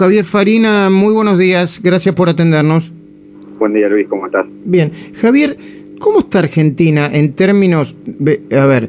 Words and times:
Javier 0.00 0.24
Farina, 0.24 0.88
muy 0.88 1.12
buenos 1.12 1.36
días, 1.36 1.78
gracias 1.82 2.14
por 2.14 2.30
atendernos. 2.30 2.90
Buen 3.58 3.74
día 3.74 3.86
Luis, 3.86 4.08
¿cómo 4.08 4.24
estás? 4.24 4.46
Bien, 4.64 4.90
Javier, 5.20 5.58
¿cómo 5.98 6.20
está 6.20 6.38
Argentina 6.38 7.10
en 7.12 7.34
términos, 7.34 7.94
a 8.50 8.64
ver, 8.64 8.88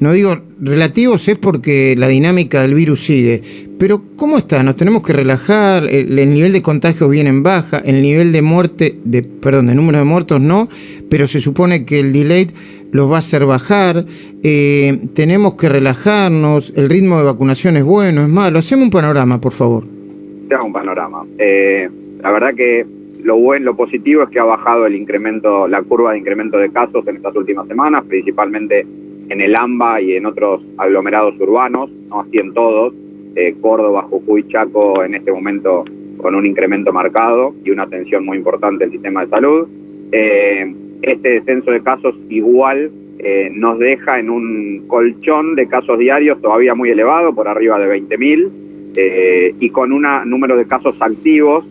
no 0.00 0.12
digo 0.12 0.36
relativos 0.60 1.28
es 1.28 1.38
porque 1.38 1.94
la 1.96 2.08
dinámica 2.08 2.60
del 2.62 2.74
virus 2.74 3.04
sigue, 3.04 3.40
pero 3.78 4.02
¿cómo 4.16 4.36
está? 4.36 4.60
¿Nos 4.64 4.74
tenemos 4.74 5.04
que 5.04 5.12
relajar? 5.12 5.86
¿El, 5.88 6.16
nivel 6.34 6.52
de 6.52 6.60
contagios 6.60 7.08
viene 7.08 7.30
en 7.30 7.44
baja? 7.44 7.78
¿El 7.78 8.02
nivel 8.02 8.32
de 8.32 8.42
muerte, 8.42 8.98
de, 9.04 9.22
perdón, 9.22 9.68
de 9.68 9.76
número 9.76 9.98
de 9.98 10.04
muertos 10.04 10.40
no? 10.40 10.68
Pero 11.08 11.28
se 11.28 11.40
supone 11.40 11.84
que 11.84 12.00
el 12.00 12.12
delay 12.12 12.50
los 12.90 13.08
va 13.08 13.14
a 13.14 13.18
hacer 13.20 13.46
bajar, 13.46 14.04
eh, 14.42 14.98
tenemos 15.14 15.54
que 15.54 15.68
relajarnos, 15.68 16.72
el 16.74 16.90
ritmo 16.90 17.18
de 17.18 17.26
vacunación 17.26 17.76
es 17.76 17.84
bueno, 17.84 18.22
es 18.22 18.28
malo. 18.28 18.58
Hacemos 18.58 18.86
un 18.86 18.90
panorama, 18.90 19.40
por 19.40 19.52
favor. 19.52 19.97
Hacemos 20.48 20.64
un 20.64 20.72
panorama. 20.72 21.26
Eh, 21.36 21.88
la 22.22 22.32
verdad 22.32 22.54
que 22.54 22.86
lo 23.22 23.36
bueno, 23.36 23.66
lo 23.66 23.76
positivo 23.76 24.22
es 24.22 24.30
que 24.30 24.38
ha 24.38 24.44
bajado 24.44 24.86
el 24.86 24.94
incremento, 24.94 25.68
la 25.68 25.82
curva 25.82 26.12
de 26.12 26.18
incremento 26.18 26.56
de 26.56 26.70
casos 26.70 27.06
en 27.06 27.16
estas 27.16 27.36
últimas 27.36 27.68
semanas, 27.68 28.04
principalmente 28.08 28.86
en 29.28 29.40
el 29.42 29.54
AMBA 29.54 30.00
y 30.00 30.14
en 30.14 30.24
otros 30.24 30.62
aglomerados 30.78 31.38
urbanos, 31.38 31.90
no 32.08 32.20
así 32.20 32.38
en 32.38 32.54
todos. 32.54 32.94
Eh, 33.36 33.56
Córdoba, 33.60 34.02
Jujuy, 34.04 34.48
Chaco 34.48 35.04
en 35.04 35.14
este 35.14 35.30
momento 35.30 35.84
con 36.16 36.34
un 36.34 36.46
incremento 36.46 36.94
marcado 36.94 37.54
y 37.62 37.70
una 37.70 37.82
atención 37.82 38.24
muy 38.24 38.38
importante 38.38 38.84
del 38.84 38.92
sistema 38.92 39.24
de 39.24 39.28
salud. 39.28 39.68
Eh, 40.12 40.74
este 41.02 41.28
descenso 41.28 41.70
de 41.70 41.82
casos 41.82 42.14
igual 42.30 42.90
eh, 43.18 43.50
nos 43.52 43.78
deja 43.78 44.18
en 44.18 44.30
un 44.30 44.84
colchón 44.86 45.56
de 45.56 45.68
casos 45.68 45.98
diarios 45.98 46.40
todavía 46.40 46.74
muy 46.74 46.88
elevado, 46.88 47.34
por 47.34 47.48
arriba 47.48 47.78
de 47.78 48.00
20.000, 48.00 48.50
eh, 48.94 49.54
y 49.58 49.70
con 49.70 49.92
un 49.92 50.06
número 50.26 50.56
de 50.56 50.66
casos 50.66 50.96
activos 51.00 51.64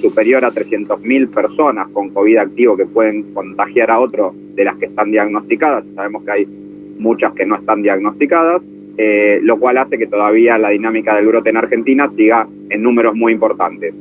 superior 0.00 0.44
a 0.44 0.50
300.000 0.50 1.28
personas 1.28 1.88
con 1.88 2.10
COVID 2.10 2.36
activo 2.38 2.76
que 2.76 2.86
pueden 2.86 3.34
contagiar 3.34 3.90
a 3.90 4.00
otro 4.00 4.34
de 4.54 4.64
las 4.64 4.76
que 4.76 4.86
están 4.86 5.10
diagnosticadas. 5.10 5.84
Sabemos 5.94 6.24
que 6.24 6.30
hay 6.30 6.46
muchas 6.98 7.32
que 7.34 7.46
no 7.46 7.56
están 7.56 7.82
diagnosticadas, 7.82 8.62
eh, 8.98 9.40
lo 9.42 9.58
cual 9.58 9.78
hace 9.78 9.98
que 9.98 10.06
todavía 10.06 10.58
la 10.58 10.70
dinámica 10.70 11.14
del 11.16 11.26
brote 11.26 11.50
en 11.50 11.56
Argentina 11.56 12.10
siga 12.16 12.46
en 12.68 12.82
números 12.82 13.14
muy 13.14 13.32
importantes. 13.32 13.94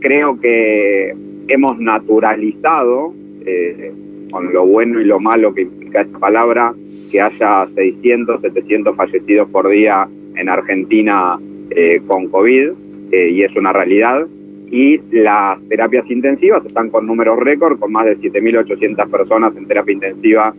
creo 0.00 0.38
que 0.38 1.14
hemos 1.48 1.78
naturalizado 1.78 3.14
eh, 3.44 3.92
con 4.30 4.52
lo 4.52 4.64
bueno 4.64 5.00
y 5.00 5.04
lo 5.04 5.18
malo 5.18 5.52
que 5.52 5.62
implica 5.62 6.02
esta 6.02 6.18
palabra, 6.18 6.72
que 7.10 7.20
haya 7.20 7.66
600, 7.74 8.40
700 8.40 8.94
fallecidos 8.94 9.48
por 9.50 9.68
día 9.68 10.08
en 10.40 10.48
Argentina 10.48 11.38
eh, 11.70 12.00
con 12.06 12.28
COVID, 12.28 12.70
eh, 13.12 13.30
y 13.30 13.42
es 13.42 13.54
una 13.56 13.72
realidad. 13.72 14.26
Y 14.70 15.00
las 15.10 15.60
terapias 15.68 16.08
intensivas 16.10 16.64
están 16.64 16.90
con 16.90 17.06
números 17.06 17.38
récord, 17.38 17.78
con 17.78 17.92
más 17.92 18.06
de 18.06 18.16
7.800 18.18 19.10
personas 19.10 19.56
en 19.56 19.66
terapia 19.66 19.92
intensiva 19.92 20.54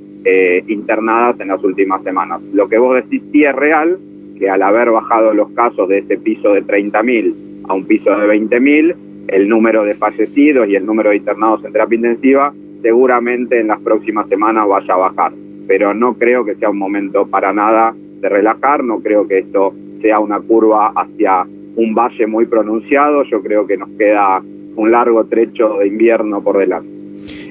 internadas 0.67 1.39
en 1.39 1.47
las 1.47 1.63
últimas 1.63 2.03
semanas. 2.03 2.41
Lo 2.53 2.69
que 2.69 2.77
vos 2.77 2.95
decís 2.95 3.23
sí 3.31 3.43
es 3.43 3.55
real, 3.55 3.97
que 4.38 4.47
al 4.51 4.61
haber 4.61 4.91
bajado 4.91 5.33
los 5.33 5.49
casos 5.53 5.89
de 5.89 5.97
ese 5.97 6.17
piso 6.17 6.53
de 6.53 6.63
30.000 6.63 7.33
a 7.67 7.73
un 7.73 7.85
piso 7.85 8.16
de 8.16 8.27
20.000, 8.27 8.95
el 9.29 9.49
número 9.49 9.83
de 9.83 9.95
fallecidos 9.95 10.69
y 10.69 10.75
el 10.75 10.85
número 10.85 11.09
de 11.09 11.16
internados 11.16 11.66
en 11.66 11.71
terapia 11.71 11.95
intensiva 11.95 12.53
seguramente 12.81 13.59
en 13.59 13.67
las 13.67 13.79
próximas 13.79 14.27
semanas 14.27 14.67
vaya 14.67 14.93
a 14.93 14.97
bajar, 14.97 15.31
pero 15.67 15.93
no 15.93 16.16
creo 16.16 16.43
que 16.43 16.55
sea 16.55 16.69
un 16.69 16.77
momento 16.77 17.25
para 17.27 17.53
nada 17.53 17.93
de 18.22 18.30
relajar, 18.30 18.83
no 18.83 19.00
creo 19.00 19.27
que 19.27 19.39
esto 19.39 19.73
sea 20.02 20.19
una 20.19 20.39
curva 20.39 20.94
hacia 20.95 21.45
un 21.75 21.94
valle 21.94 22.28
muy 22.28 22.45
pronunciado, 22.45 23.23
yo 23.23 23.41
creo 23.41 23.66
que 23.66 23.78
nos 23.78 23.89
queda 23.97 24.41
un 24.75 24.91
largo 24.91 25.23
trecho 25.25 25.78
de 25.80 25.88
invierno 25.88 26.41
por 26.41 26.58
delante. 26.58 26.89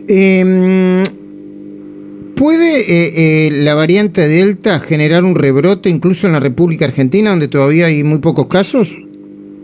Em, 0.09 1.03
¿Puede 2.37 2.81
eh, 2.81 3.47
eh, 3.47 3.50
la 3.53 3.75
variante 3.75 4.27
Delta 4.27 4.81
generar 4.81 5.25
un 5.25 5.34
rebrote 5.34 5.91
incluso 5.91 6.27
en 6.27 6.33
la 6.33 6.41
República 6.41 6.87
Argentina, 6.87 7.31
donde 7.31 7.49
todavía 7.49 7.87
hay 7.87 8.03
muy 8.03 8.19
pocos 8.19 8.47
casos? 8.47 8.97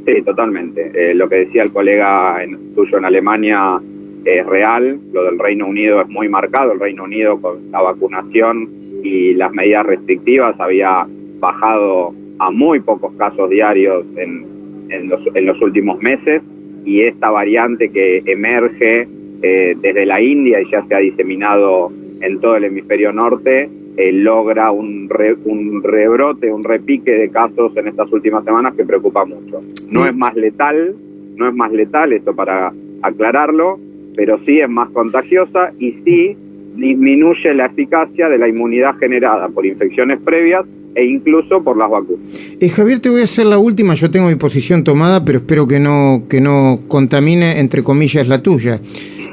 Sí, 0.04 0.22
totalmente. 0.22 0.92
Eh, 0.94 1.14
lo 1.14 1.28
que 1.28 1.36
decía 1.36 1.62
el 1.62 1.72
colega 1.72 2.42
en, 2.44 2.74
tuyo 2.74 2.98
en 2.98 3.04
Alemania 3.06 3.80
es 4.24 4.44
real, 4.46 4.98
lo 5.12 5.24
del 5.24 5.38
Reino 5.38 5.66
Unido 5.66 6.00
es 6.00 6.08
muy 6.08 6.28
marcado, 6.28 6.72
el 6.72 6.80
Reino 6.80 7.04
Unido 7.04 7.40
con 7.40 7.70
la 7.70 7.80
vacunación 7.80 8.68
y 9.06 9.34
las 9.34 9.52
medidas 9.52 9.86
restrictivas 9.86 10.58
había 10.58 11.06
bajado 11.38 12.12
a 12.38 12.50
muy 12.50 12.80
pocos 12.80 13.14
casos 13.16 13.48
diarios 13.48 14.04
en, 14.16 14.44
en, 14.90 15.08
los, 15.08 15.20
en 15.34 15.46
los, 15.46 15.60
últimos 15.62 16.00
meses 16.00 16.42
y 16.84 17.02
esta 17.02 17.30
variante 17.30 17.90
que 17.90 18.22
emerge 18.26 19.06
eh, 19.42 19.76
desde 19.80 20.06
la 20.06 20.20
India 20.20 20.60
y 20.60 20.70
ya 20.70 20.84
se 20.86 20.94
ha 20.94 20.98
diseminado 20.98 21.90
en 22.20 22.40
todo 22.40 22.56
el 22.56 22.64
hemisferio 22.64 23.12
norte, 23.12 23.68
eh, 23.96 24.12
logra 24.12 24.70
un, 24.70 25.08
un 25.44 25.82
rebrote, 25.82 26.52
un 26.52 26.64
repique 26.64 27.12
de 27.12 27.30
casos 27.30 27.76
en 27.76 27.88
estas 27.88 28.10
últimas 28.12 28.44
semanas 28.44 28.74
que 28.74 28.84
preocupa 28.84 29.24
mucho. 29.24 29.60
No 29.88 30.06
es 30.06 30.14
más 30.16 30.34
letal, 30.34 30.94
no 31.36 31.48
es 31.48 31.54
más 31.54 31.72
letal, 31.72 32.12
esto 32.12 32.34
para 32.34 32.72
aclararlo, 33.02 33.78
pero 34.14 34.38
sí 34.44 34.60
es 34.60 34.68
más 34.68 34.90
contagiosa 34.90 35.72
y 35.78 35.92
sí 36.04 36.36
disminuye 36.76 37.54
la 37.54 37.66
eficacia 37.66 38.28
de 38.28 38.38
la 38.38 38.48
inmunidad 38.48 38.96
generada 38.98 39.48
por 39.48 39.66
infecciones 39.66 40.20
previas 40.20 40.64
e 40.94 41.04
incluso 41.04 41.62
por 41.62 41.76
las 41.76 41.90
vacunas. 41.90 42.26
Eh, 42.58 42.68
Javier, 42.68 42.98
te 42.98 43.10
voy 43.10 43.20
a 43.20 43.24
hacer 43.24 43.46
la 43.46 43.58
última, 43.58 43.94
yo 43.94 44.10
tengo 44.10 44.28
mi 44.28 44.36
posición 44.36 44.82
tomada, 44.82 45.24
pero 45.24 45.38
espero 45.38 45.66
que 45.66 45.78
no, 45.78 46.22
que 46.28 46.40
no 46.40 46.80
contamine, 46.88 47.60
entre 47.60 47.82
comillas, 47.82 48.26
la 48.28 48.42
tuya. 48.42 48.80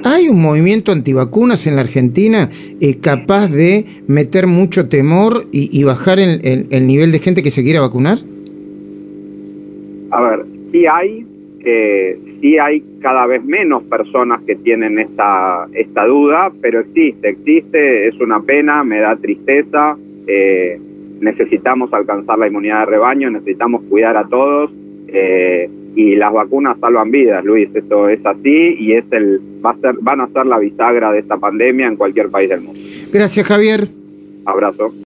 ¿Hay 0.03 0.27
un 0.27 0.41
movimiento 0.41 0.91
antivacunas 0.91 1.65
en 1.65 1.75
la 1.75 1.81
Argentina 1.81 2.49
eh, 2.81 2.97
capaz 2.97 3.47
de 3.47 3.85
meter 4.07 4.47
mucho 4.47 4.89
temor 4.89 5.45
y, 5.53 5.81
bajar 5.85 6.19
el, 6.19 6.67
el, 6.69 6.87
nivel 6.87 7.13
de 7.13 7.19
gente 7.19 7.41
que 7.41 7.51
se 7.51 7.63
quiera 7.63 7.79
vacunar? 7.79 8.17
A 10.11 10.21
ver, 10.21 10.45
sí 10.73 10.85
hay, 10.85 11.25
eh, 11.65 12.19
sí 12.41 12.57
hay 12.57 12.83
cada 13.01 13.25
vez 13.25 13.43
menos 13.43 13.83
personas 13.83 14.41
que 14.43 14.55
tienen 14.55 14.99
esta, 14.99 15.67
esta 15.73 16.05
duda, 16.05 16.51
pero 16.61 16.81
existe, 16.81 17.29
existe, 17.29 18.07
es 18.07 18.19
una 18.19 18.41
pena, 18.41 18.83
me 18.83 18.99
da 18.99 19.15
tristeza, 19.15 19.95
eh, 20.27 20.79
necesitamos 21.21 21.93
alcanzar 21.93 22.37
la 22.37 22.47
inmunidad 22.47 22.81
de 22.81 22.85
rebaño, 22.87 23.29
necesitamos 23.29 23.83
cuidar 23.89 24.17
a 24.17 24.27
todos 24.27 24.71
eh, 25.07 25.69
y 25.95 26.15
las 26.15 26.33
vacunas 26.33 26.77
salvan 26.79 27.11
vidas, 27.11 27.45
Luis, 27.45 27.69
esto 27.73 28.09
es 28.09 28.25
así 28.25 28.75
y 28.79 28.93
es 28.93 29.05
el, 29.11 29.39
va 29.65 29.71
a 29.71 29.77
ser, 29.77 29.95
van 30.01 30.21
a 30.21 30.27
ser 30.27 30.45
la 30.45 30.59
bisagra 30.59 31.11
de 31.11 31.19
esta 31.19 31.37
pandemia 31.37 31.87
en 31.87 31.95
cualquier 31.95 32.29
país 32.29 32.49
del 32.49 32.61
mundo. 32.61 32.79
Gracias, 33.11 33.47
Javier. 33.47 33.87
Abrazo. 34.45 34.93